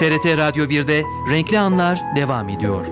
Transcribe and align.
TRT 0.00 0.36
Radyo 0.36 0.64
1'de 0.64 1.04
Renkli 1.30 1.58
Anlar 1.58 2.00
devam 2.16 2.48
ediyor. 2.48 2.86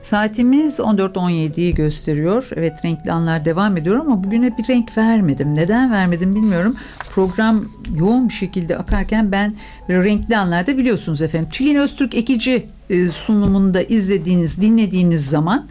Saatimiz 0.00 0.78
14.17'yi 0.78 1.74
gösteriyor. 1.74 2.50
Evet 2.56 2.84
renkli 2.84 3.12
anlar 3.12 3.44
devam 3.44 3.76
ediyor 3.76 3.96
ama 3.96 4.24
bugüne 4.24 4.58
bir 4.58 4.68
renk 4.68 4.98
vermedim. 4.98 5.54
Neden 5.54 5.92
vermedim 5.92 6.34
bilmiyorum. 6.34 6.76
Program 7.14 7.64
yoğun 7.94 8.28
bir 8.28 8.34
şekilde 8.34 8.76
akarken 8.76 9.32
ben 9.32 9.52
renkli 9.90 10.36
anlarda 10.36 10.78
biliyorsunuz 10.78 11.22
efendim. 11.22 11.48
Tülin 11.52 11.76
Öztürk 11.76 12.14
Ekici 12.14 12.66
e, 12.90 13.08
sunumunda 13.08 13.82
izlediğiniz, 13.82 14.62
dinlediğiniz 14.62 15.26
zaman 15.26 15.68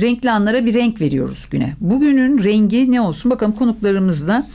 renkli 0.00 0.30
anlara 0.30 0.66
bir 0.66 0.74
renk 0.74 1.00
veriyoruz 1.00 1.46
güne. 1.50 1.74
Bugünün 1.80 2.44
rengi 2.44 2.92
ne 2.92 3.00
olsun? 3.00 3.30
Bakalım 3.30 3.52
konuklarımızla 3.52 4.46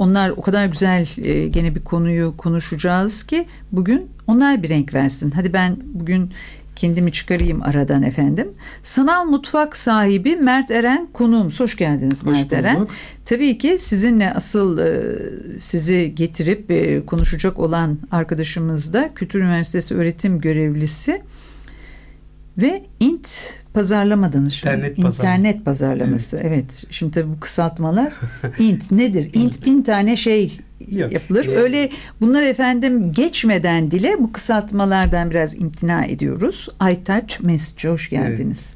onlar 0.00 0.30
o 0.30 0.42
kadar 0.42 0.66
güzel 0.66 1.06
e, 1.24 1.48
gene 1.48 1.74
bir 1.74 1.82
konuyu 1.82 2.36
konuşacağız 2.36 3.24
ki 3.24 3.46
bugün 3.72 4.10
onlar 4.26 4.62
bir 4.62 4.68
renk 4.68 4.94
versin. 4.94 5.30
Hadi 5.30 5.52
ben 5.52 5.76
bugün 5.84 6.30
kendimi 6.76 7.12
çıkarayım 7.12 7.62
aradan 7.62 8.02
efendim. 8.02 8.48
Sanal 8.82 9.24
mutfak 9.24 9.76
sahibi 9.76 10.36
Mert 10.36 10.70
Eren 10.70 11.08
konuğumuz. 11.12 11.60
Hoş 11.60 11.76
geldiniz 11.76 12.26
Hoş 12.26 12.32
Mert 12.32 12.52
Eren. 12.52 12.86
Tabii 13.24 13.58
ki 13.58 13.78
sizinle 13.78 14.32
asıl 14.32 14.78
e, 14.78 15.18
sizi 15.58 16.12
getirip 16.14 16.70
e, 16.70 17.06
konuşacak 17.06 17.58
olan 17.58 17.98
arkadaşımız 18.10 18.94
da 18.94 19.10
Kültür 19.14 19.40
Üniversitesi 19.40 19.94
öğretim 19.94 20.40
görevlisi 20.40 21.22
ve 22.58 22.82
İNT 23.00 23.28
pazarlama 23.74 24.32
danışmanı. 24.32 24.76
İnternet 24.76 24.96
pazarlama. 25.02 25.36
İnternet 25.38 25.64
pazarlaması. 25.64 26.40
Evet. 26.42 26.84
Şimdi 26.90 27.12
tabii 27.12 27.28
bu 27.36 27.40
kısaltmalar 27.40 28.12
İNT 28.58 28.90
nedir? 28.90 29.30
İNT 29.34 29.66
bin 29.66 29.82
tane 29.82 30.16
şey 30.16 30.60
Yok. 30.90 31.12
yapılır. 31.12 31.46
Ee, 31.46 31.56
Öyle 31.56 31.90
bunlar 32.20 32.42
efendim 32.42 33.12
geçmeden 33.12 33.90
dile 33.90 34.16
bu 34.18 34.32
kısaltmalardan 34.32 35.30
biraz 35.30 35.54
imtina 35.60 36.04
ediyoruz. 36.04 36.68
Aytaç 36.80 37.40
Mesutçu 37.40 37.88
hoş 37.88 38.10
geldiniz. 38.10 38.74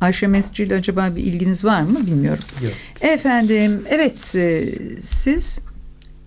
Ayşe 0.00 0.26
Mesutçu 0.26 0.62
ile 0.62 0.74
acaba 0.74 1.16
bir 1.16 1.22
ilginiz 1.22 1.64
var 1.64 1.82
mı 1.82 2.06
bilmiyorum. 2.06 2.44
Yok. 2.64 2.72
Efendim 3.00 3.82
evet 3.90 4.34
e, 4.36 4.64
siz 5.00 5.60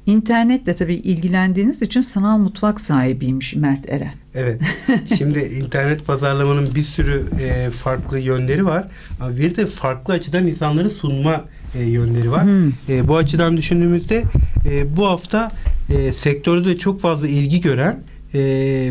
internetle 0.05 0.75
tabii 0.75 0.95
ilgilendiğiniz 0.95 1.81
için 1.81 2.01
sanal 2.01 2.37
mutfak 2.37 2.81
sahibiymiş 2.81 3.55
Mert 3.55 3.89
Eren. 3.89 4.13
Evet. 4.35 4.61
Şimdi 5.17 5.39
internet 5.39 6.07
pazarlamanın 6.07 6.75
bir 6.75 6.83
sürü 6.83 7.25
e, 7.41 7.69
farklı 7.69 8.19
yönleri 8.19 8.65
var. 8.65 8.87
Ama 9.19 9.37
bir 9.37 9.55
de 9.55 9.65
farklı 9.65 10.13
açıdan 10.13 10.47
insanları 10.47 10.89
sunma 10.89 11.45
e, 11.75 11.83
yönleri 11.83 12.31
var. 12.31 12.43
Hmm. 12.43 12.71
E, 12.89 13.07
bu 13.07 13.17
açıdan 13.17 13.57
düşündüğümüzde 13.57 14.23
e, 14.69 14.97
bu 14.97 15.05
hafta 15.07 15.51
e, 15.89 16.13
sektörde 16.13 16.77
çok 16.77 17.01
fazla 17.01 17.27
ilgi 17.27 17.61
gören 17.61 17.99
e, 18.33 18.39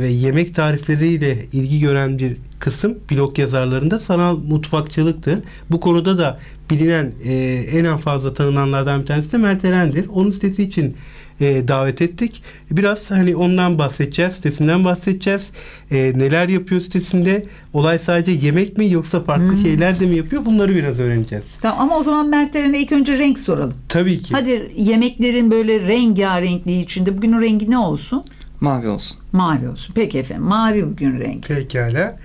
ve 0.00 0.08
yemek 0.08 0.54
tarifleriyle 0.54 1.46
ilgi 1.52 1.80
gören 1.80 2.18
bir 2.18 2.36
kısım 2.60 2.98
blog 3.10 3.38
yazarlarında 3.38 3.98
sanal 3.98 4.36
mutfakçılıktır. 4.36 5.38
Bu 5.70 5.80
konuda 5.80 6.18
da 6.18 6.38
bilinen 6.70 7.12
e, 7.24 7.32
en 7.72 7.96
fazla 7.96 8.34
tanınanlardan 8.34 9.00
bir 9.00 9.06
tanesi 9.06 9.32
de 9.32 9.36
Mert 9.36 9.64
Eren'dir. 9.64 10.06
Onun 10.14 10.30
sitesi 10.30 10.62
için 10.62 10.94
e, 11.40 11.68
davet 11.68 12.02
ettik. 12.02 12.42
Biraz 12.70 13.10
hani 13.10 13.36
ondan 13.36 13.78
bahsedeceğiz, 13.78 14.32
sitesinden 14.32 14.84
bahsedeceğiz. 14.84 15.52
E, 15.90 15.96
neler 16.16 16.48
yapıyor 16.48 16.80
sitesinde? 16.80 17.46
Olay 17.72 17.98
sadece 17.98 18.32
yemek 18.46 18.78
mi 18.78 18.90
yoksa 18.90 19.20
farklı 19.20 19.48
Hmm. 19.50 19.62
şeyler 19.62 20.00
de 20.00 20.06
mi 20.06 20.16
yapıyor? 20.16 20.44
Bunları 20.44 20.74
biraz 20.74 20.98
öğreneceğiz. 20.98 21.44
Tamam 21.62 21.80
ama 21.80 21.98
o 21.98 22.02
zaman 22.02 22.28
Mert 22.28 22.56
Eren'e 22.56 22.78
ilk 22.80 22.92
önce 22.92 23.18
renk 23.18 23.38
soralım. 23.38 23.74
Tabii 23.88 24.18
ki. 24.22 24.34
Hadi 24.34 24.70
yemeklerin 24.76 25.50
böyle 25.50 25.80
rengarenkliği 25.88 26.84
içinde 26.84 27.16
bugünün 27.18 27.40
rengi 27.40 27.70
ne 27.70 27.78
olsun? 27.78 28.22
Mavi 28.60 28.88
olsun. 28.88 29.18
Mavi 29.32 29.68
olsun. 29.68 29.92
Peki 29.94 30.18
efendim 30.18 30.44
mavi 30.46 30.86
bugün 30.90 31.20
renk. 31.20 31.48
Pekala. 31.48 32.16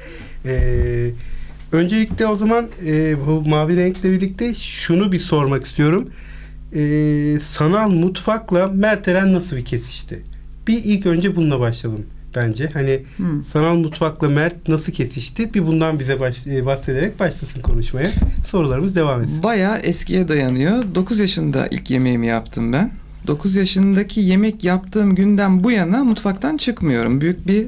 Ee, 0.46 1.10
öncelikle 1.72 2.28
o 2.28 2.36
zaman 2.36 2.68
e, 2.86 3.16
bu 3.28 3.50
mavi 3.50 3.76
renkle 3.76 4.12
birlikte 4.12 4.56
şunu 4.56 5.12
bir 5.12 5.20
sormak 5.20 5.64
istiyorum. 5.66 6.10
Ee, 6.76 7.38
sanal 7.44 7.90
mutfakla 7.90 8.68
Mert 8.68 9.08
Eren 9.08 9.34
nasıl 9.34 9.56
bir 9.58 9.66
kesişti? 9.66 10.24
Bir 10.68 10.84
ilk 10.84 11.06
önce 11.06 11.36
bununla 11.36 11.60
başlayalım 11.60 12.06
bence. 12.36 12.70
Hani 12.74 13.00
Hmm. 13.18 13.44
sanal 13.44 13.76
mutfakla 13.76 14.30
Mert 14.30 14.68
nasıl 14.68 14.92
kesişti? 14.92 15.54
Bir 15.54 15.68
bundan 15.68 16.00
bize 16.00 16.20
baş, 16.20 16.48
e, 16.48 16.66
bahsederek 16.66 17.20
başlasın 17.20 17.62
konuşmaya. 17.62 18.12
Sorularımız 18.48 18.96
devam 18.96 19.22
etsin. 19.24 19.44
Bayağı 19.44 19.78
eskiye 19.78 20.28
dayanıyor. 20.28 20.84
9 20.96 21.20
yaşında 21.20 21.68
ilk 21.72 21.92
yemeğimi 21.92 22.28
yaptım 22.28 22.74
ben. 22.74 22.92
9 23.28 23.56
yaşındaki 23.56 24.20
yemek 24.22 24.64
yaptığım 24.64 25.16
günden 25.16 25.64
bu 25.64 25.72
yana 25.72 26.04
mutfaktan 26.04 26.58
çıkmıyorum. 26.58 27.22
Büyük 27.22 27.48
bir 27.48 27.68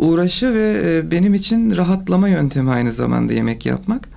uğraşı 0.00 0.54
ve 0.54 0.82
e, 0.84 1.10
benim 1.10 1.34
için 1.34 1.76
rahatlama 1.76 2.28
yöntemi 2.28 2.70
aynı 2.70 2.92
zamanda 2.92 3.32
yemek 3.32 3.66
yapmak. 3.66 4.08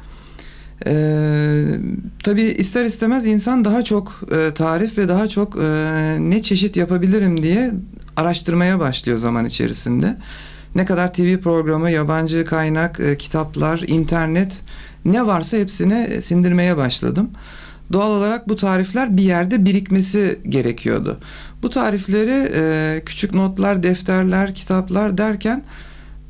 Ee, 0.87 1.65
tabii 2.23 2.41
ister 2.41 2.85
istemez 2.85 3.25
insan 3.25 3.65
daha 3.65 3.83
çok 3.83 4.21
e, 4.31 4.53
tarif 4.53 4.97
ve 4.97 5.09
daha 5.09 5.27
çok 5.27 5.55
e, 5.55 6.17
ne 6.19 6.41
çeşit 6.41 6.77
yapabilirim 6.77 7.43
diye 7.43 7.71
araştırmaya 8.15 8.79
başlıyor 8.79 9.17
zaman 9.17 9.45
içerisinde. 9.45 10.17
Ne 10.75 10.85
kadar 10.85 11.13
TV 11.13 11.37
programı, 11.37 11.91
yabancı 11.91 12.45
kaynak, 12.45 12.99
e, 12.99 13.17
kitaplar, 13.17 13.83
internet 13.87 14.61
ne 15.05 15.25
varsa 15.25 15.57
hepsini 15.57 16.21
sindirmeye 16.21 16.77
başladım. 16.77 17.29
Doğal 17.93 18.11
olarak 18.11 18.49
bu 18.49 18.55
tarifler 18.55 19.17
bir 19.17 19.23
yerde 19.23 19.65
birikmesi 19.65 20.39
gerekiyordu. 20.49 21.19
Bu 21.63 21.69
tarifleri 21.69 22.51
e, 22.55 23.01
küçük 23.05 23.33
notlar, 23.33 23.83
defterler, 23.83 24.55
kitaplar 24.55 25.17
derken 25.17 25.63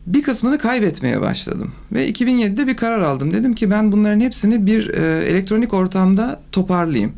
bir 0.07 0.23
kısmını 0.23 0.57
kaybetmeye 0.57 1.21
başladım. 1.21 1.71
Ve 1.91 2.09
2007'de 2.09 2.67
bir 2.67 2.77
karar 2.77 2.99
aldım. 2.99 3.33
Dedim 3.33 3.53
ki 3.53 3.71
ben 3.71 3.91
bunların 3.91 4.19
hepsini 4.19 4.65
bir 4.65 4.89
e, 4.89 5.25
elektronik 5.25 5.73
ortamda 5.73 6.39
toparlayayım. 6.51 7.13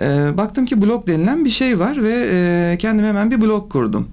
E, 0.00 0.36
baktım 0.36 0.66
ki 0.66 0.82
blog 0.82 1.06
denilen 1.06 1.44
bir 1.44 1.50
şey 1.50 1.78
var 1.78 2.02
ve 2.02 2.28
e, 2.32 2.78
kendime 2.78 3.08
hemen 3.08 3.30
bir 3.30 3.40
blog 3.40 3.72
kurdum. 3.72 4.08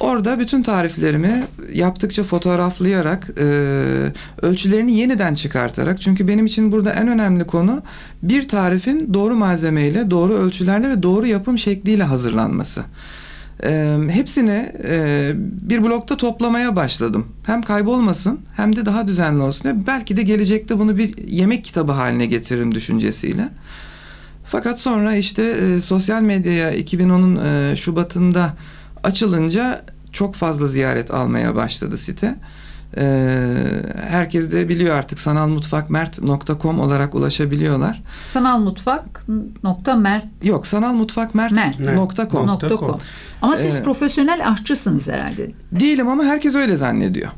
Orada 0.00 0.40
bütün 0.40 0.62
tariflerimi 0.62 1.44
yaptıkça 1.72 2.24
fotoğraflayarak, 2.24 3.30
e, 3.38 3.44
ölçülerini 4.42 4.92
yeniden 4.92 5.34
çıkartarak 5.34 6.00
çünkü 6.00 6.28
benim 6.28 6.46
için 6.46 6.72
burada 6.72 6.92
en 6.92 7.08
önemli 7.08 7.44
konu 7.44 7.82
bir 8.22 8.48
tarifin 8.48 9.14
doğru 9.14 9.36
malzemeyle, 9.36 10.10
doğru 10.10 10.32
ölçülerle 10.32 10.90
ve 10.90 11.02
doğru 11.02 11.26
yapım 11.26 11.58
şekliyle 11.58 12.02
hazırlanması. 12.02 12.84
E, 13.64 13.98
hepsini 14.10 14.72
e, 14.84 15.32
bir 15.36 15.82
blokta 15.82 16.16
toplamaya 16.16 16.76
başladım. 16.76 17.26
Hem 17.46 17.62
kaybolmasın 17.62 18.40
hem 18.56 18.76
de 18.76 18.86
daha 18.86 19.06
düzenli 19.08 19.42
olsun. 19.42 19.84
Belki 19.86 20.16
de 20.16 20.22
gelecekte 20.22 20.78
bunu 20.78 20.96
bir 20.98 21.28
yemek 21.28 21.64
kitabı 21.64 21.92
haline 21.92 22.26
getiririm 22.26 22.74
düşüncesiyle. 22.74 23.48
Fakat 24.44 24.80
sonra 24.80 25.16
işte 25.16 25.42
e, 25.42 25.80
sosyal 25.80 26.22
medyaya 26.22 26.74
2010'un 26.74 27.40
e, 27.44 27.76
Şubat'ında 27.76 28.54
açılınca 29.04 29.82
çok 30.12 30.34
fazla 30.34 30.66
ziyaret 30.68 31.10
almaya 31.10 31.54
başladı 31.54 31.96
site. 31.98 32.34
E, 32.96 33.04
herkes 34.08 34.52
de 34.52 34.68
biliyor 34.68 34.94
artık 34.96 35.18
sanalmutfakmert.com 35.20 36.80
olarak 36.80 37.14
ulaşabiliyorlar. 37.14 38.02
Sanal 38.24 38.58
mutfak 38.58 39.24
nokta 39.62 39.96
mert 39.96 40.24
Yok 40.42 40.66
sanalmutfakmert.com. 40.66 41.84
Mert. 41.86 41.94
nokta 41.96 42.28
com. 42.68 42.98
Ama 43.42 43.56
siz 43.56 43.74
Evet. 43.74 43.84
profesyonel 43.84 44.48
aşçısınız 44.52 45.08
herhalde. 45.08 45.50
Değilim 45.72 46.08
ama 46.08 46.24
herkes 46.24 46.54
öyle 46.54 46.76
zannediyor. 46.76 47.30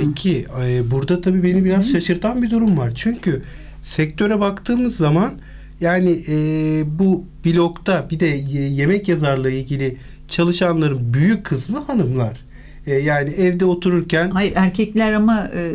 Peki 0.00 0.46
e, 0.62 0.90
burada 0.90 1.20
tabii 1.20 1.42
beni 1.42 1.64
biraz 1.64 1.88
şaşırtan 1.90 2.42
bir 2.42 2.50
durum 2.50 2.78
var. 2.78 2.92
Çünkü 2.94 3.42
sektöre 3.82 4.40
baktığımız 4.40 4.96
zaman 4.96 5.32
yani 5.80 6.24
e, 6.28 6.34
bu 6.98 7.24
blogda 7.44 8.06
bir 8.10 8.20
de 8.20 8.26
ye- 8.26 8.68
yemek 8.68 9.08
yazarlığı 9.08 9.50
ilgili 9.50 9.96
çalışanların 10.28 11.14
büyük 11.14 11.44
kısmı 11.46 11.78
hanımlar. 11.78 12.48
E, 12.86 12.94
yani 12.94 13.30
evde 13.30 13.64
otururken 13.64 14.30
Hayır 14.30 14.52
erkekler 14.56 15.12
ama 15.12 15.48
e, 15.54 15.72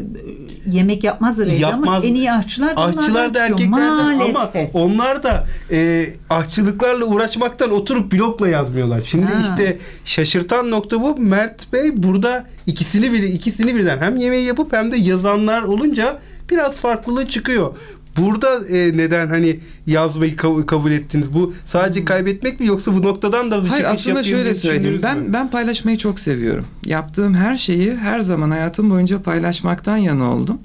yemek 0.72 1.04
yapmazlar 1.04 1.48
evde 1.48 1.66
ama 1.66 1.76
Yapmaz. 1.76 2.06
en 2.06 2.16
iyi 2.16 2.32
aşçılar 2.32 2.78
da 2.78 2.82
aşçılar 2.82 3.34
da 3.34 3.46
erkeklerden 3.46 3.78
ama 3.78 4.04
Maalesef. 4.04 4.70
onlar 4.76 5.24
da 5.24 5.48
e, 5.72 6.06
aşçılıklarla 6.30 7.06
uğraşmaktan 7.06 7.72
oturup 7.72 8.12
blogla 8.12 8.48
yazmıyorlar. 8.50 9.02
Şimdi 9.02 9.26
Ha. 9.26 9.42
işte 9.44 9.78
şaşırtan 10.06 10.72
nokta 10.72 11.02
bu. 11.02 11.18
Mert 11.18 11.74
Bey 11.74 12.04
burada 12.04 12.46
ikisini 12.68 13.14
bir 13.14 13.24
ikisini 13.24 13.76
birden 13.76 13.98
hem 13.98 14.18
yemeği 14.18 14.46
yapıp 14.46 14.74
hem 14.74 14.92
de 14.92 14.98
yazanlar 14.98 15.62
olunca 15.62 16.20
biraz 16.50 16.74
farklılığı 16.74 17.26
çıkıyor. 17.26 17.74
Burada 18.18 18.68
e, 18.68 18.98
neden 18.98 19.28
hani 19.28 19.60
yazmayı 19.88 20.36
kabul, 20.36 20.64
kabul 20.64 20.92
ettiniz? 20.92 21.34
Bu 21.34 21.54
sadece 21.66 22.06
kaybetmek 22.06 22.60
mi 22.60 22.66
yoksa 22.68 22.94
bu 22.94 23.04
noktadan 23.04 23.52
da 23.52 23.64
bir 23.64 23.70
Hayır 23.70 23.84
çıkış 23.86 24.00
aslında 24.02 24.24
şöyle 24.24 24.56
söyleyeyim. 24.56 24.84
düşündünüz 24.84 25.04
mü? 25.04 25.10
Ben 25.28 25.34
ben 25.34 25.48
paylaşmayı 25.52 25.98
çok 25.98 26.20
seviyorum. 26.20 26.66
Yaptığım 26.86 27.34
her 27.34 27.58
şeyi 27.58 27.96
her 27.96 28.20
zaman 28.20 28.52
hayatım 28.52 28.90
boyunca 28.90 29.22
paylaşmaktan 29.22 29.98
yana 29.98 30.34
oldum. 30.34 30.60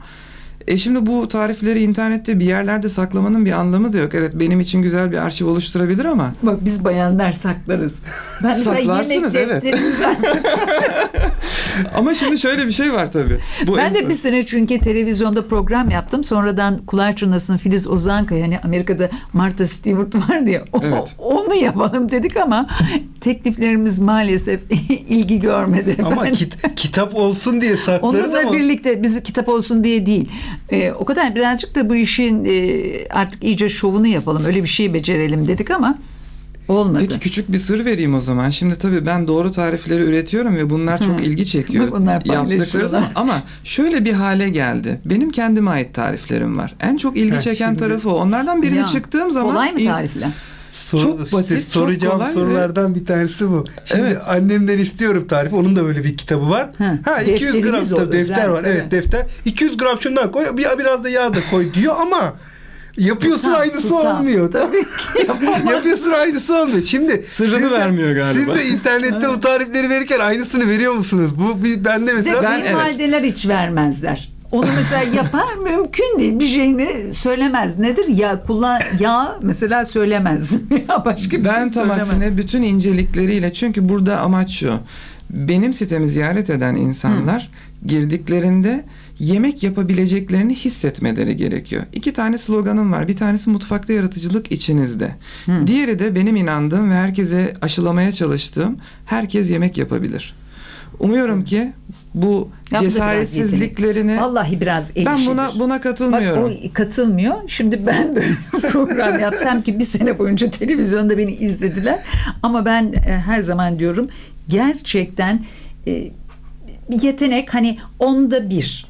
E 0.69 0.77
şimdi 0.77 1.07
bu 1.07 1.29
tarifleri 1.29 1.83
internette 1.83 2.39
bir 2.39 2.45
yerlerde 2.45 2.89
saklamanın 2.89 3.45
bir 3.45 3.53
anlamı 3.53 3.93
da 3.93 3.99
yok. 3.99 4.15
Evet 4.15 4.33
benim 4.35 4.61
için 4.61 4.83
güzel 4.83 5.13
bir 5.13 5.17
arşiv 5.17 5.47
oluşturabilir 5.47 6.05
ama 6.05 6.35
Bak 6.43 6.65
biz 6.65 6.85
bayanlar 6.85 7.33
saklarız. 7.33 7.99
Ben 8.43 8.49
mesela 8.49 8.77
Saklarsınız, 8.77 9.35
evet. 9.35 9.65
ama 11.95 12.15
şimdi 12.15 12.39
şöyle 12.39 12.67
bir 12.67 12.73
şey 12.73 12.93
var 12.93 13.13
tabii. 13.13 13.39
Bu 13.67 13.77
ben 13.77 13.95
de 13.95 14.09
bir 14.09 14.15
sene 14.15 14.47
çünkü 14.47 14.79
televizyonda 14.79 15.47
program 15.49 15.91
yaptım. 15.91 16.25
Sonradan 16.25 16.79
Kulaç 16.87 17.19
Çınlası'nın 17.19 17.59
Filiz 17.59 17.87
Ozankaya 17.89 18.45
hani 18.45 18.59
Amerika'da 18.61 19.11
Martha 19.33 19.67
Stewart 19.67 20.15
var 20.15 20.47
diye 20.47 20.65
o- 20.73 20.81
Evet. 20.83 21.15
onu 21.19 21.55
yapalım 21.55 22.11
dedik 22.11 22.37
ama 22.37 22.67
tekliflerimiz 23.21 23.99
maalesef 23.99 24.61
ilgi 25.09 25.41
görmedi. 25.41 25.97
Ama 26.05 26.25
kit- 26.31 26.75
kitap 26.77 27.15
olsun 27.15 27.61
diye 27.61 27.77
saklarız 27.77 28.25
Onunla 28.25 28.41
ama 28.41 28.53
birlikte 28.53 29.03
bizi 29.03 29.23
kitap 29.23 29.49
olsun 29.49 29.85
diye 29.85 30.07
değil. 30.07 30.29
Ee, 30.71 30.93
o 30.93 31.05
kadar 31.05 31.35
birazcık 31.35 31.75
da 31.75 31.89
bu 31.91 31.95
işin 31.95 32.45
e, 32.45 33.09
artık 33.11 33.45
iyice 33.45 33.69
şovunu 33.69 34.07
yapalım. 34.07 34.45
Öyle 34.45 34.63
bir 34.63 34.69
şey 34.69 34.95
becerelim 34.95 35.49
dedik 35.49 35.71
ama 35.71 35.99
olmadı. 36.69 37.05
Peki 37.09 37.21
küçük 37.21 37.53
bir 37.53 37.59
sır 37.59 37.85
vereyim 37.85 38.15
o 38.15 38.21
zaman. 38.21 38.51
Şimdi 38.51 38.79
tabii 38.79 39.07
ben 39.07 39.29
doğru 39.29 39.51
tarifleri 39.51 40.03
üretiyorum 40.03 40.57
ve 40.57 40.71
bunlar 40.71 41.03
çok 41.03 41.21
ilgi 41.27 41.47
çekiyor. 41.47 41.87
Bak 41.91 41.95
onlar 42.01 42.25
yaptıkları 42.25 42.89
zaman. 42.89 43.09
Ama 43.15 43.35
şöyle 43.65 44.05
bir 44.05 44.13
hale 44.13 44.49
geldi. 44.49 45.01
Benim 45.05 45.31
kendime 45.31 45.71
ait 45.71 45.95
tariflerim 45.95 46.59
var. 46.59 46.75
En 46.81 46.97
çok 46.97 47.17
ilgi 47.17 47.35
Ha, 47.35 47.41
çeken 47.41 47.69
şimdi- 47.69 47.81
tarafı 47.81 48.11
o. 48.11 48.15
Onlardan 48.15 48.63
birini 48.63 48.79
Ya, 48.79 48.87
çıktığım 48.87 49.31
zaman 49.31 49.53
Kolay 49.55 49.73
mı 49.73 49.85
tarifler? 49.85 50.29
Sor- 50.73 50.99
Çok 50.99 51.33
basit, 51.33 51.59
çok 51.59 51.73
soracağım 51.73 52.13
kolay 52.15 52.29
ve- 52.29 52.33
sorulardan 52.33 52.95
bir 52.95 53.07
tanesi 53.07 53.51
bu. 53.51 53.65
Şimdi 53.85 54.03
Evet. 54.03 54.19
annemden 54.29 54.79
istiyorum 54.79 55.27
tarifi. 55.29 55.55
Onun 55.57 55.77
da 55.77 55.85
böyle 55.85 56.05
bir 56.05 56.17
kitabı 56.17 56.51
var. 56.51 56.71
Hı, 56.79 56.99
Ha 57.05 57.23
200 57.23 57.61
gram 57.61 57.85
tabii 57.89 58.13
defter 58.13 58.49
var. 58.49 58.65
Evet 58.65 58.91
defter. 58.91 59.27
200 59.45 59.77
gram 59.77 60.01
şundan 60.01 60.33
koy. 60.33 60.45
Bir, 60.57 60.67
biraz 60.79 61.05
da 61.05 61.09
yağ 61.09 61.35
da 61.35 61.39
koy 61.51 61.75
diyor 61.75 61.95
ama 62.01 62.35
yapıyorsun 62.99 63.43
Tutam, 63.49 63.61
aynısı 63.61 63.89
tutam. 63.89 64.17
olmuyor. 64.19 64.53
Tabii 64.53 64.81
ki. 64.83 65.27
Yapıyorsun 65.73 66.11
aynısı 66.11 66.57
olmuyor. 66.57 66.83
Şimdi 66.83 67.25
Sırrını 67.27 67.61
siz 67.61 67.71
de- 67.71 67.79
vermiyor 67.79 68.17
galiba. 68.17 68.55
Siz 68.57 68.65
de 68.65 68.75
internette 68.75 69.29
bu 69.29 69.41
tarifleri 69.41 69.91
verirken 69.91 70.19
aynısını 70.19 70.69
veriyor 70.69 70.93
musunuz? 70.93 71.31
Bu 71.39 71.65
bir 71.65 71.85
bende 71.85 72.13
mesela 72.13 72.43
Ben- 72.43 72.53
evet. 72.53 72.63
kayınvalideler 72.65 73.23
hiç 73.23 73.49
vermezler. 73.49 74.29
Onu 74.53 74.67
mesela 74.77 75.03
yapar 75.17 75.55
mümkün 75.65 76.19
değil. 76.19 76.39
Bir 76.41 76.47
şeyini 76.47 77.15
söylemez. 77.15 77.79
Nedir? 77.79 78.09
Ya 78.09 78.43
kullan 78.43 78.81
ya 79.01 79.39
mesela 79.43 79.85
söylemez. 79.85 80.53
ya 80.89 81.05
başka 81.05 81.31
bir 81.39 81.45
Ben 81.45 81.63
şey 81.63 81.73
tam 81.73 81.91
aksine 81.91 82.37
bütün 82.37 82.63
incelikleriyle 82.63 83.53
çünkü 83.53 83.89
burada 83.89 84.21
amaç 84.21 84.51
şu. 84.51 84.73
Benim 85.31 85.75
sitemi 85.75 86.09
ziyaret 86.09 86.51
eden 86.51 86.75
insanlar 86.75 87.51
girdiklerinde 87.87 88.85
yemek 89.19 89.63
yapabileceklerini 89.63 90.55
hissetmeleri 90.55 91.37
gerekiyor. 91.37 91.83
İki 91.93 92.13
tane 92.13 92.39
sloganım 92.39 92.93
var. 92.93 93.09
Bir 93.09 93.17
tanesi 93.17 93.51
mutfakta 93.51 93.93
yaratıcılık 93.93 94.53
içinizde. 94.53 95.15
Diğeri 95.67 95.99
de 95.99 96.15
benim 96.15 96.37
inandığım 96.37 96.91
ve 96.91 96.95
herkese 96.95 97.53
aşılamaya 97.63 98.13
çalıştığım 98.13 98.77
herkes 99.07 99.51
yemek 99.51 99.79
yapabilir. 99.79 100.35
Umuyorum 100.99 101.45
ki 101.45 101.73
bu 102.15 102.49
Ya 102.71 102.79
da 102.79 102.83
biraz 102.83 102.95
cesaretsizliklerini 102.95 104.21
Vallahi 104.21 104.61
biraz 104.61 104.93
el 104.97 105.07
ben 105.07 105.27
buna 105.27 105.51
buna 105.59 105.75
Bak 105.75 105.83
katılmıyorum. 105.83 106.45
o 106.45 106.73
katılmıyor. 106.73 107.35
Şimdi 107.47 107.87
ben 107.87 108.17
böyle 108.17 108.31
bir 108.55 108.61
program 108.61 109.21
yapsam 109.21 109.63
ki 109.63 109.79
bir 109.79 109.85
sene 109.85 110.19
boyunca 110.19 110.51
televizyonda 110.51 111.19
beni 111.19 111.33
izlediler. 111.33 111.99
Ama 112.43 112.65
ben 112.65 112.93
e, 112.93 112.99
her 113.01 113.41
zaman 113.41 113.79
diyorum 113.79 114.09
gerçekten 114.49 115.45
e, 115.87 116.11
bir 116.91 117.03
yetenek 117.03 117.55
hani 117.55 117.79
onda 117.99 118.51
bir 118.51 118.88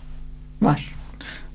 var. 0.62 0.92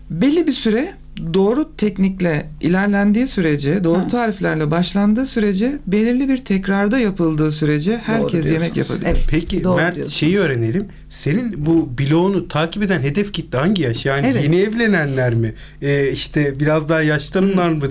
belli 0.10 0.48
bir 0.48 0.52
süre 0.52 0.94
doğru 1.34 1.76
teknikle 1.78 2.46
ilerlendiği 2.62 3.28
sürece, 3.28 3.84
doğru 3.84 4.00
Ha. 4.00 4.08
tariflerle 4.08 4.72
başlandığı 4.72 5.26
sürece, 5.26 5.80
belirli 5.88 6.30
bir 6.30 6.38
tekrarda 6.38 7.00
yapıldığı 7.00 7.52
sürece 7.52 7.98
herkes 7.98 8.52
yemek 8.52 8.78
yapabilir. 8.78 9.06
Evet. 9.08 9.26
Peki 9.30 9.64
Doğru 9.64 9.76
Mert 9.76 9.96
diyorsunuz. 9.96 10.18
şeyi 10.18 10.40
öğrenelim. 10.40 10.88
Senin 11.10 11.66
bu 11.66 11.90
bloğunu 12.00 12.48
takip 12.48 12.84
eden 12.84 13.02
hedef 13.02 13.34
kitle 13.34 13.58
hangi 13.58 13.82
yaş? 13.82 14.06
Yani 14.06 14.28
Evet. 14.32 14.44
yeni 14.44 14.56
evlenenler 14.56 15.34
mi? 15.34 15.54
Ee, 15.82 16.10
işte 16.12 16.60
biraz 16.60 16.90
daha 16.90 17.02
yaşlananlar 17.02 17.70
mı? 17.70 17.82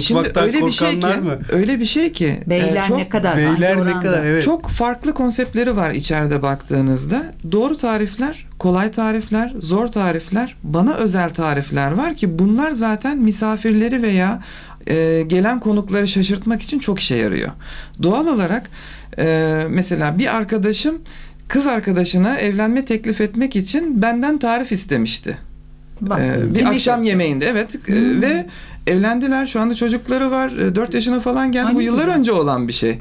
Şimdi 0.00 0.32
öyle 0.34 0.66
bir 0.66 0.72
şey 0.72 1.00
ki, 1.00 1.06
mı? 1.06 1.38
öyle 1.52 1.80
bir 1.80 1.84
şey 1.84 2.12
ki, 2.12 2.40
Beyler 2.46 2.84
e, 2.84 2.88
çok 2.88 2.98
ne 2.98 3.08
kadar 3.08 3.36
Beyler 3.36 3.86
ne 3.86 4.00
kadar 4.00 4.24
evet. 4.24 4.42
çok 4.42 4.68
farklı 4.68 5.14
konseptleri 5.14 5.76
var 5.76 5.90
içeride 5.90 6.42
baktığınızda. 6.42 7.34
Doğru 7.52 7.76
tarifler, 7.76 8.46
kolay 8.58 8.90
tarifler, 8.92 9.52
zor 9.58 9.88
tarifler, 9.88 10.56
bana 10.62 10.94
özel 10.94 11.30
tarifler 11.30 11.92
var 11.92 12.14
ki 12.14 12.38
bunlar 12.38 12.70
zaten 12.70 13.18
misafirleri 13.18 14.02
veya 14.02 14.42
e, 14.86 15.22
gelen 15.26 15.60
konukları 15.60 16.08
şaşırtmak 16.08 16.62
için 16.62 16.78
çok 16.78 17.00
işe 17.00 17.14
yarıyor. 17.14 17.50
Doğal 18.02 18.26
olarak 18.26 18.70
e, 19.18 19.58
mesela 19.68 20.18
bir 20.18 20.36
arkadaşım 20.36 20.98
kız 21.48 21.66
arkadaşına 21.66 22.36
evlenme 22.36 22.84
teklif 22.84 23.20
etmek 23.20 23.56
için 23.56 24.02
benden 24.02 24.38
tarif 24.38 24.72
istemişti. 24.72 25.38
Bak, 26.00 26.20
Ee, 26.20 26.54
bir 26.54 26.64
akşam 26.66 26.94
yapıyor. 26.94 27.10
yemeğinde 27.10 27.46
evet 27.46 27.76
Ee, 27.88 27.92
Hmm. 27.92 28.22
ve 28.22 28.46
evlendiler. 28.86 29.46
Şu 29.46 29.60
anda 29.60 29.74
çocukları 29.74 30.30
var. 30.30 30.52
4 30.74 30.94
yaşına 30.94 31.20
falan 31.20 31.52
geldi. 31.52 31.66
Ay, 31.66 31.74
bu 31.74 31.82
yıllar 31.82 32.08
önce 32.08 32.32
olan 32.32 32.68
bir 32.68 32.72
şey. 32.72 32.98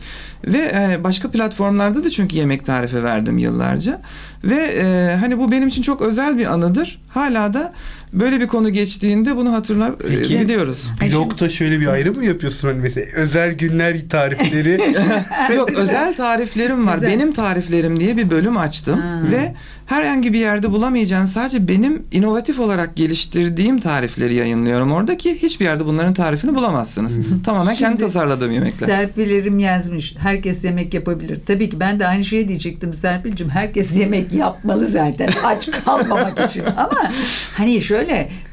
Ve 0.47 0.57
e, 0.57 1.03
başka 1.03 1.31
platformlarda 1.31 2.03
da 2.03 2.09
çünkü 2.09 2.35
yemek 2.35 2.65
tarifi 2.65 3.03
verdim 3.03 3.37
yıllarca. 3.37 4.01
Ve 4.43 4.55
e, 4.55 5.15
hani 5.19 5.39
bu 5.39 5.51
benim 5.51 5.67
için 5.67 5.81
çok 5.81 6.01
özel 6.01 6.37
bir 6.37 6.53
anıdır. 6.53 7.01
Hala 7.09 7.53
da 7.53 7.73
böyle 8.13 8.39
bir 8.39 8.47
konu 8.47 8.69
geçtiğinde 8.69 9.35
bunu 9.35 9.53
hatırlar 9.53 9.89
e, 9.89 9.93
Peki. 10.07 10.39
biliyoruz. 10.39 10.89
Blogda 11.01 11.49
şöyle 11.49 11.79
bir 11.79 11.87
ayrım 11.87 12.15
mı 12.15 12.25
yapıyorsun 12.25 12.67
hani 12.67 12.79
mesela 12.79 13.07
özel 13.15 13.53
günler 13.53 14.09
tarifleri? 14.09 14.81
Yok 15.55 15.71
özel 15.71 16.15
tariflerim 16.15 16.87
var. 16.87 16.93
Güzel. 16.93 17.09
Benim 17.11 17.33
tariflerim 17.33 17.99
diye 17.99 18.17
bir 18.17 18.31
bölüm 18.31 18.57
açtım 18.57 19.01
Ha. 19.01 19.21
ve 19.31 19.53
herhangi 19.85 20.33
bir 20.33 20.39
yerde 20.39 20.71
bulamayacağın 20.71 21.25
sadece 21.25 21.67
benim 21.67 22.03
inovatif 22.11 22.59
olarak 22.59 22.95
geliştirdiğim 22.95 23.79
tarifleri 23.79 24.33
yayınlıyorum 24.33 24.91
orada 24.91 25.17
ki 25.17 25.37
hiçbir 25.41 25.65
yerde 25.65 25.85
bunların 25.85 26.13
tarifini 26.13 26.55
bulamazsınız. 26.55 27.19
Tamamen 27.43 27.75
kendi 27.75 27.91
Şimdi 27.91 28.03
tasarladığım 28.03 28.51
yemekler. 28.51 28.87
Serpil'lerim 28.87 29.59
yazmış. 29.59 30.15
Herkes 30.19 30.63
yemek 30.63 30.93
yapabilir. 30.93 31.39
Tabii 31.45 31.69
ki 31.69 31.79
ben 31.79 31.99
de 31.99 32.07
aynı 32.07 32.23
şeyi 32.23 32.47
diyecektim 32.47 32.93
Serpil'cim. 32.93 33.49
Herkes 33.49 33.97
yemek 33.97 34.33
yapmalı 34.33 34.87
zaten. 34.87 35.29
Aç 35.45 35.69
kalmamak 35.85 36.49
için. 36.51 36.63
Ama 36.77 37.11
hani 37.53 37.81
şöyle 37.81 38.02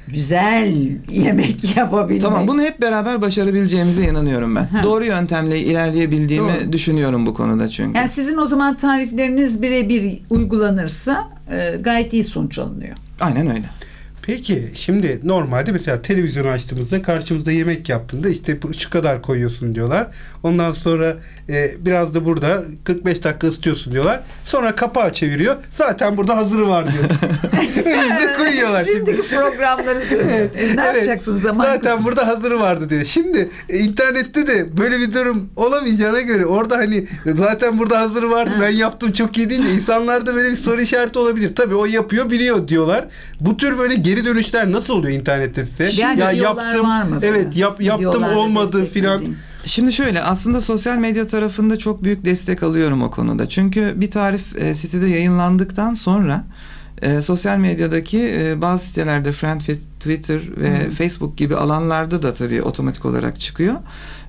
güzel 0.09 0.75
yemek 1.11 1.77
yapabilmek. 1.77 2.23
Tamam 2.23 2.49
bunu 2.49 2.63
hep 2.63 2.81
beraber 2.81 3.23
başarabileceğimize 3.23 4.05
inanıyorum 4.05 4.57
ben. 4.57 4.65
Ha. 4.65 4.83
Doğru 4.83 5.05
yöntemle 5.05 5.59
ilerleyebildiğimi 5.59 6.49
Doğru. 6.65 6.73
düşünüyorum 6.73 7.27
bu 7.27 7.35
konuda 7.35 7.69
çünkü. 7.69 7.99
Yani 7.99 8.09
sizin 8.09 8.39
o 8.39 8.47
zaman 8.47 8.77
tarifleriniz 8.77 9.63
birebir 9.63 10.19
uygulanırsa 10.31 11.29
e, 11.51 11.77
gayet 11.81 12.13
iyi 12.13 12.25
sonuç 12.25 12.59
alınıyor. 12.59 12.97
Aynen 13.21 13.47
öyle. 13.51 13.65
Peki 14.31 14.71
şimdi 14.75 15.21
normalde 15.25 15.73
mesela 15.73 16.03
televizyonu 16.03 16.49
açtığımızda 16.49 17.03
karşımızda 17.03 17.53
yemek 17.53 17.89
yaptığında 17.89 18.29
işte 18.29 18.63
bu- 18.63 18.75
şu 18.75 18.91
kadar 18.91 19.23
koyuyorsun 19.23 19.75
diyorlar. 19.75 20.07
Ondan 20.43 20.73
sonra 20.73 21.17
e, 21.49 21.71
biraz 21.79 22.15
da 22.15 22.25
burada 22.25 22.63
45 22.85 23.25
dakika 23.25 23.47
ısıtıyorsun 23.47 23.93
diyorlar. 23.93 24.21
Sonra 24.45 24.77
kapağı 24.77 25.13
çeviriyor. 25.13 25.57
Zaten 25.71 26.17
burada 26.17 26.37
hazırı 26.37 26.69
var 26.69 26.87
diyor. 26.93 27.05
Önümüze 27.87 28.33
koyuyorlar. 28.37 28.85
Şimdiki 28.85 29.23
programları 29.29 30.01
söylüyor. 30.01 30.31
E, 30.59 30.77
ne 30.77 30.83
Evet. 30.83 30.95
yapacaksın 30.97 31.37
zaman 31.37 31.65
Zaten 31.65 31.91
kısmı? 31.93 32.05
burada 32.07 32.27
hazırı 32.27 32.61
vardı 32.61 32.91
diyor. 32.91 33.05
Şimdi 33.05 33.49
e, 33.69 33.79
internette 33.79 34.47
de 34.47 34.77
böyle 34.79 34.99
bir 35.01 35.13
durum 35.15 35.51
olamayacağına 35.57 36.21
göre 36.21 36.47
orada 36.47 36.77
hani 36.77 37.07
zaten 37.27 37.79
burada 37.79 38.01
hazırı 38.01 38.31
vardı 38.31 38.55
ben 38.63 38.71
yaptım 38.71 39.13
çok 39.13 39.39
iyi 39.39 39.51
deyince 39.51 39.71
insanlarda 39.73 40.35
böyle 40.35 40.51
bir 40.51 40.57
soru 40.57 40.81
işareti 40.81 41.19
olabilir. 41.19 41.55
Tabii 41.55 41.75
o 41.75 41.85
yapıyor 41.87 42.31
biliyor 42.31 42.69
diyorlar. 42.69 43.05
Bu 43.41 43.57
tür 43.57 43.79
böyle 43.79 43.95
geri 43.95 44.20
dönüşler 44.25 44.73
nasıl 44.73 44.95
oluyor 44.95 45.21
internette 45.21 45.65
size? 45.65 46.03
Yani 46.03 46.37
videolar 46.37 46.79
var 46.79 47.03
mı 47.03 47.23
böyle? 47.23 47.27
Evet 47.27 47.57
yap, 47.57 47.81
yaptım 47.81 48.25
olmadı 48.25 48.87
filan. 48.93 49.25
Şimdi 49.65 49.93
şöyle 49.93 50.23
aslında 50.23 50.61
sosyal 50.61 50.99
medya 50.99 51.27
tarafında 51.27 51.79
çok 51.79 52.05
büyük 52.05 52.25
destek 52.25 52.63
alıyorum 52.63 53.03
o 53.03 53.11
konuda. 53.11 53.49
Çünkü 53.49 53.93
bir 53.97 54.11
tarif 54.11 54.57
e, 54.59 54.75
sitede 54.75 55.07
yayınlandıktan 55.07 55.95
sonra 55.95 56.45
e, 57.03 57.23
sosyal 57.23 57.59
medyadaki 57.59 58.33
e, 58.39 58.63
bazı 58.63 58.87
sitelerde 58.87 59.33
Friendfit, 59.33 59.81
Twitter 60.01 60.41
ve 60.57 60.91
Facebook 60.91 61.39
gibi 61.39 61.57
alanlarda 61.57 62.23
da 62.23 62.35
tabii 62.35 62.63
otomatik 62.63 63.05
olarak 63.05 63.41
çıkıyor. 63.41 63.75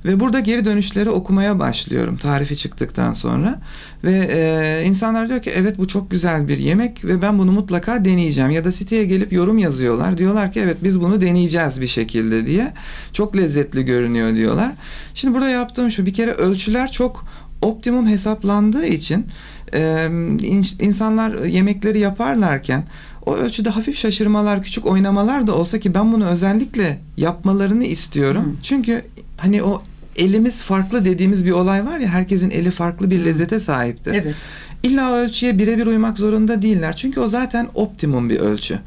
Ve 0.06 0.20
burada 0.20 0.40
geri 0.40 0.66
dönüşleri 0.66 1.10
okumaya 1.10 1.60
başlıyorum 1.60 2.18
tarifi 2.18 2.56
çıktıktan 2.58 3.14
sonra. 3.14 3.60
Ve 4.04 4.30
e, 4.32 4.84
insanlar 4.88 5.30
diyor 5.30 5.42
ki 5.42 5.52
evet 5.56 5.78
bu 5.78 5.88
çok 5.88 6.12
güzel 6.12 6.48
bir 6.48 6.58
yemek 6.58 7.06
ve 7.06 7.22
ben 7.22 7.40
bunu 7.40 7.52
mutlaka 7.52 8.06
deneyeceğim. 8.06 8.52
Ya 8.52 8.66
da 8.66 8.72
siteye 8.72 9.06
gelip 9.06 9.34
yorum 9.34 9.58
yazıyorlar. 9.58 10.18
Diyorlar 10.18 10.52
ki 10.52 10.60
evet 10.60 10.78
biz 10.84 11.02
bunu 11.02 11.22
deneyeceğiz 11.22 11.82
bir 11.82 11.88
şekilde 11.88 12.48
diye. 12.48 12.74
Çok 13.14 13.38
lezzetli 13.38 13.86
görünüyor 13.86 14.36
diyorlar. 14.36 14.72
Şimdi 15.14 15.34
burada 15.34 15.50
yaptığım 15.50 15.92
şu 15.92 16.06
bir 16.06 16.14
kere 16.14 16.32
ölçüler 16.32 16.92
çok 16.92 17.26
optimum 17.62 18.08
hesaplandığı 18.08 18.86
için 18.86 19.26
e, 19.74 20.06
in- 20.42 20.86
insanlar 20.86 21.46
yemekleri 21.46 22.00
yaparlarken 22.00 22.84
O 23.26 23.36
ölçüde 23.36 23.70
hafif 23.70 23.98
şaşırmalar, 23.98 24.64
küçük 24.64 24.86
oynamalar 24.86 25.48
da 25.48 25.56
olsa 25.56 25.80
ki 25.80 25.94
ben 25.94 26.14
bunu 26.14 26.26
özellikle 26.26 27.00
yapmalarını 27.18 27.84
istiyorum. 27.86 28.44
Hı. 28.44 28.64
Çünkü 28.64 29.02
hani 29.38 29.64
o 29.64 29.82
elimiz 30.16 30.62
farklı 30.62 31.06
dediğimiz 31.06 31.46
bir 31.46 31.52
olay 31.52 31.86
var 31.86 32.00
ya 32.00 32.08
herkesin 32.08 32.50
eli 32.50 32.72
farklı 32.72 33.12
bir 33.12 33.26
lezzete 33.26 33.60
sahiptir. 33.60 34.14
Evet. 34.14 34.36
İlla 34.84 35.14
ölçüye 35.14 35.58
birebir 35.58 35.86
uymak 35.86 36.18
zorunda 36.18 36.62
değiller. 36.62 36.96
Çünkü 36.96 37.20
o 37.20 37.28
zaten 37.28 37.68
optimum 37.76 38.30
bir 38.30 38.40
ölçü. 38.40 38.80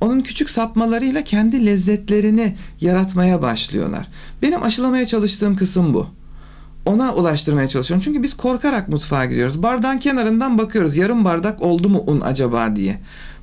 Onun 0.00 0.20
küçük 0.20 0.50
sapmalarıyla 0.50 1.24
kendi 1.24 1.66
lezzetlerini 1.66 2.54
yaratmaya 2.80 3.42
başlıyorlar. 3.42 4.06
Benim 4.42 4.62
aşılamaya 4.62 5.06
çalıştığım 5.06 5.56
kısım 5.56 5.94
bu. 5.94 6.06
Ona 6.86 7.14
ulaştırmaya 7.14 7.68
çalışıyorum. 7.68 8.04
Çünkü 8.04 8.22
biz 8.22 8.34
korkarak 8.34 8.88
mutfağa 8.88 9.24
gidiyoruz. 9.24 9.62
Bardağın 9.62 9.98
kenarından 9.98 10.58
bakıyoruz. 10.58 10.96
Yarım 10.96 11.24
bardak 11.24 11.62
oldu 11.62 11.88
mu 11.88 12.04
un 12.06 12.20
acaba 12.20 12.76
diye. 12.76 12.98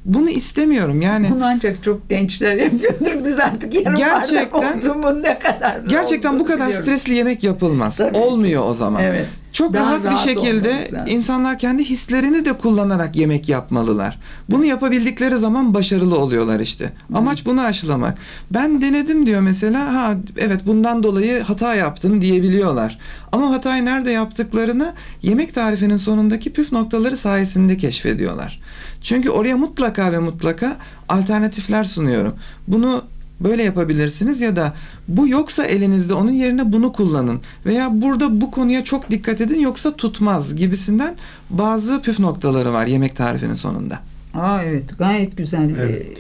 Bunu 0.08 0.30
istemiyorum. 0.30 1.02
Yani 1.02 1.28
Bunu 1.32 1.46
ancak 1.46 1.84
çok 1.84 2.10
gençler 2.10 2.56
yapıyordur. 2.56 3.24
Biz 3.26 3.40
artık 3.40 3.74
yarım 3.74 3.96
Gerçekten- 3.96 4.62
bardak 4.62 4.86
oldu 4.86 4.96
mu 4.96 5.24
ne 5.24 5.40
kadar 5.40 5.78
gerçekten 5.88 6.40
bu 6.40 6.46
kadar 6.46 6.68
biliyoruz. 6.68 6.86
stresli 6.88 7.14
yemek 7.14 7.44
yapılmaz. 7.44 7.98
Tabii. 7.98 8.18
Olmuyor 8.18 8.70
o 8.70 8.74
zaman. 8.74 9.04
Evet. 9.04 9.26
Çok 9.54 9.74
Daha 9.74 9.84
rahat, 9.84 10.02
bir 10.02 10.10
rahat 10.10 10.26
şekilde 10.26 10.88
insanlar 11.08 11.60
kendi 11.60 11.84
hislerini 11.84 12.46
de 12.46 12.54
kullanarak 12.54 13.16
yemek 13.16 13.50
yapmalılar. 13.50 14.20
Bunu 14.50 14.66
yapabildikleri 14.66 15.38
zaman 15.38 15.74
başarılı 15.74 16.18
oluyorlar 16.18 16.60
işte. 16.60 16.94
Amaç 17.14 17.46
bunu 17.46 17.62
aşılamak. 17.62 18.18
Ben 18.52 18.82
denedim 18.82 19.26
diyor 19.26 19.42
mesela. 19.42 19.94
Ha 19.94 20.16
evet 20.38 20.62
bundan 20.66 21.04
dolayı 21.04 21.42
hata 21.42 21.76
yaptım 21.76 22.22
diyebiliyorlar. 22.22 23.00
Ama 23.32 23.52
hatayı 23.52 23.86
nerede 23.86 24.12
yaptıklarını 24.12 24.94
yemek 25.22 25.54
tarifinin 25.54 25.98
sonundaki 25.98 26.54
püf 26.54 26.72
noktaları 26.72 27.18
sayesinde 27.18 27.78
keşfediyorlar. 27.78 28.62
Çünkü 29.02 29.30
oraya 29.30 29.58
mutlaka 29.58 30.12
ve 30.12 30.20
mutlaka 30.20 30.78
alternatifler 31.10 31.84
sunuyorum. 31.84 32.36
Bunu 32.68 33.04
böyle 33.42 33.64
yapabilirsiniz 33.64 34.42
ya 34.42 34.56
da 34.56 34.74
bu 35.08 35.28
yoksa 35.28 35.64
elinizde 35.66 36.14
onun 36.14 36.32
yerine 36.32 36.72
bunu 36.72 36.94
kullanın 36.94 37.40
veya 37.66 38.02
burada 38.02 38.42
bu 38.42 38.52
konuya 38.52 38.84
çok 38.84 39.10
dikkat 39.12 39.42
edin 39.42 39.60
yoksa 39.60 39.96
tutmaz 39.96 40.56
gibisinden 40.56 41.16
bazı 41.50 42.02
püf 42.02 42.20
noktaları 42.20 42.74
var 42.74 42.88
yemek 42.88 43.16
tarifinin 43.16 43.56
sonunda. 43.56 44.00
Aa 44.34 44.64
evet 44.64 44.84
gayet 45.00 45.38
güzel. 45.38 45.76
Evet. 45.80 46.02
Ee, 46.02 46.14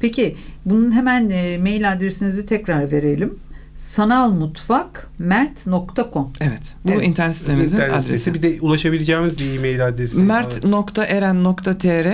Peki 0.00 0.36
bunun 0.64 0.90
hemen 0.90 1.30
e, 1.30 1.58
mail 1.58 1.92
adresinizi 1.92 2.46
tekrar 2.46 2.92
verelim. 2.92 3.34
sanalmutfak.mert.com 3.74 6.32
Evet. 6.40 6.74
Bu 6.84 6.92
Evet. 6.92 7.06
internet 7.06 7.36
sitemizin 7.36 7.76
İnternet 7.76 7.94
adresi. 7.96 8.06
sitesi 8.18 8.34
bir 8.34 8.42
de 8.42 8.58
ulaşabileceğimiz 8.60 9.38
bir 9.38 9.54
e-mail 9.58 9.86
adresi. 9.86 10.16
mert.eren.tr 10.16 12.06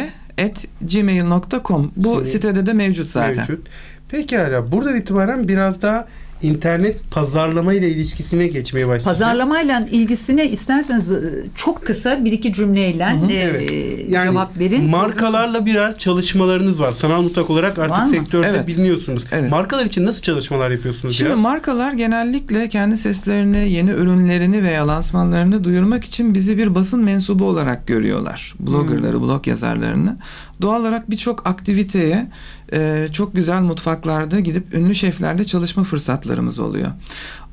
at 0.45 0.67
gmail.com 0.93 1.93
Bu 1.97 2.15
Şimdi 2.15 2.29
sitede 2.29 2.67
de 2.67 2.73
mevcut 2.73 3.09
zaten. 3.11 3.37
mevcut. 3.37 3.67
Pekala. 4.11 4.73
Buradan 4.73 4.97
itibaren 4.97 5.49
biraz 5.49 5.83
daha 5.83 6.07
internet 6.43 7.11
pazarlama 7.11 7.75
ile 7.75 7.89
ilişkisine 7.91 8.47
geçmeye 8.47 8.87
başlayacağız. 8.89 9.05
Pazarlamayla 9.19 9.87
ilgisine 9.91 10.49
isterseniz 10.49 11.13
e, 11.13 11.17
çok 11.55 11.87
kısa 11.87 12.25
bir 12.25 12.33
iki 12.33 12.53
cümleyle 12.53 13.11
Hı 13.13 13.17
hı. 13.27 13.31
e, 13.31 13.35
Evet. 13.35 13.71
Yani 14.09 14.31
cevap 14.31 14.59
verin. 14.59 14.91
markalarla 14.91 15.67
birer 15.67 15.99
çalışmalarınız 15.99 16.81
var. 16.81 16.93
Sanal 16.93 17.23
mutfak 17.23 17.51
olarak 17.51 17.79
artık 17.79 17.91
Var 17.91 17.99
mı? 18.05 18.07
sektörde 18.11 18.47
Evet. 18.51 18.67
biliniyorsunuz. 18.67 19.25
Evet. 19.33 19.51
Markalar 19.51 19.85
için 19.85 20.07
nasıl 20.07 20.23
çalışmalar 20.23 20.71
yapıyorsunuz 20.71 21.17
Şimdi 21.17 21.31
biraz? 21.31 21.41
markalar 21.41 21.93
genellikle 21.93 22.69
kendi 22.69 22.97
seslerini, 22.97 23.71
yeni 23.71 23.91
ürünlerini 23.91 24.63
veya 24.63 24.89
lansmanlarını 24.89 25.65
duyurmak 25.65 26.05
için 26.05 26.35
bizi 26.35 26.59
bir 26.59 26.75
basın 26.75 27.05
mensubu 27.05 27.45
olarak 27.45 27.87
görüyorlar. 27.87 28.55
Bloggerları, 28.61 29.23
blog 29.23 29.47
yazarlarını. 29.47 30.17
Doğal 30.63 30.81
olarak 30.81 31.11
birçok 31.11 31.47
aktiviteye 31.47 32.27
e, 32.73 33.09
çok 33.13 33.35
güzel 33.35 33.63
mutfaklarda 33.63 34.41
gidip 34.41 34.75
ünlü 34.75 34.95
şeflerle 34.95 35.45
çalışma 35.45 35.85
fırsatlarımız 35.85 36.59
oluyor. 36.59 36.89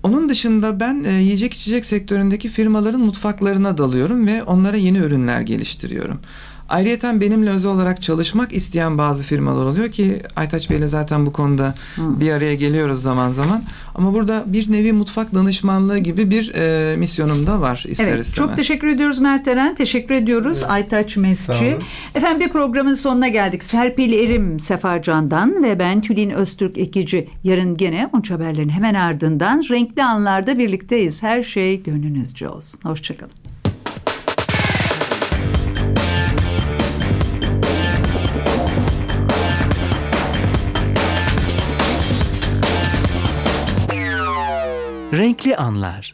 Onun 0.03 0.29
dışında 0.29 0.79
ben 0.79 1.03
e, 1.03 1.13
yiyecek 1.13 1.53
içecek 1.53 1.85
sektöründeki 1.85 2.49
firmaların 2.49 3.01
mutfaklarına 3.01 3.77
dalıyorum 3.77 4.27
ve 4.27 4.43
onlara 4.43 4.77
yeni 4.77 4.97
ürünler 4.97 5.41
geliştiriyorum. 5.41 6.19
Ayrıyeten 6.69 7.21
benimle 7.21 7.49
özel 7.49 7.71
olarak 7.71 8.01
çalışmak 8.01 8.53
isteyen 8.53 8.97
bazı 8.97 9.23
firmalar 9.23 9.65
oluyor 9.65 9.91
ki 9.91 10.21
Aytaç 10.35 10.69
Bey'le 10.69 10.87
zaten 10.87 11.25
bu 11.25 11.33
konuda 11.33 11.75
Hı. 11.95 12.19
bir 12.19 12.31
araya 12.31 12.55
geliyoruz 12.55 13.01
zaman 13.01 13.29
zaman. 13.29 13.63
Ama 13.95 14.13
burada 14.13 14.43
bir 14.47 14.71
nevi 14.71 14.93
mutfak 14.93 15.33
danışmanlığı 15.33 15.97
gibi 15.97 16.31
bir 16.31 16.53
e, 16.55 16.95
misyonum 16.97 17.47
da 17.47 17.61
var 17.61 17.85
ister 17.87 18.07
Evet, 18.07 18.25
istemez. 18.25 18.49
çok 18.49 18.57
teşekkür 18.57 18.87
ediyoruz 18.87 19.19
Mert 19.19 19.47
Eren. 19.47 19.75
Teşekkür 19.75 20.15
ediyoruz 20.15 20.63
Aytaç 20.63 21.11
Sağ 21.13 21.21
Mesci. 21.21 21.77
Efendim 22.15 22.39
bir 22.39 22.49
programın 22.49 22.93
sonuna 22.93 23.27
geldik. 23.27 23.63
Serpil 23.63 24.13
Erim 24.13 24.59
Sefarcan'dan 24.59 25.63
ve 25.63 25.79
ben 25.79 26.01
Tülin 26.01 26.29
Öztürk 26.29 26.77
Ekici. 26.77 27.29
Yarın 27.43 27.77
gene 27.77 28.09
Unç 28.13 28.31
Haberlerin 28.31 28.69
hemen 28.69 28.93
ardından 28.93 29.63
renkli 29.69 30.03
anlarda 30.03 30.57
birlikteyiz. 30.57 31.23
Her 31.23 31.43
şey 31.43 31.83
gönlünüzce 31.83 32.49
olsun. 32.49 32.79
Hoşçakalın. 32.83 33.46
Renkli 45.17 45.55
Anlar. 45.55 46.11